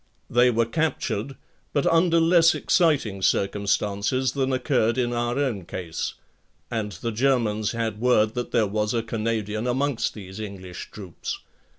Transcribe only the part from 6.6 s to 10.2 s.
And the Germans had word that there was a Canadian amongst